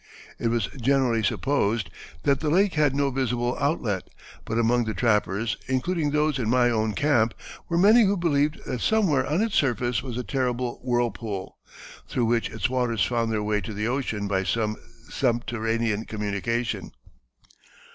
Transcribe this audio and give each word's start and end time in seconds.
It 0.39 0.47
was 0.47 0.65
generally 0.81 1.21
supposed 1.21 1.91
that 2.23 2.39
the 2.39 2.49
lake 2.49 2.73
had 2.73 2.95
no 2.95 3.11
visible 3.11 3.55
outlet, 3.59 4.09
but 4.45 4.57
among 4.57 4.85
the 4.85 4.95
trappers, 4.95 5.57
including 5.67 6.09
those 6.09 6.39
in 6.39 6.49
my 6.49 6.71
own 6.71 6.93
camp, 6.93 7.35
were 7.69 7.77
many 7.77 8.05
who 8.05 8.17
believed 8.17 8.65
that 8.65 8.81
somewhere 8.81 9.27
on 9.27 9.43
its 9.43 9.53
surface 9.53 10.01
was 10.01 10.17
a 10.17 10.23
terrible 10.23 10.79
whirlpool, 10.83 11.59
through 12.07 12.25
which 12.25 12.49
its 12.49 12.67
waters 12.67 13.05
found 13.05 13.31
their 13.31 13.43
way 13.43 13.61
to 13.61 13.75
the 13.75 13.87
ocean 13.87 14.27
by 14.27 14.43
some 14.43 14.75
subterranean 15.07 16.05
communication." 16.05 16.93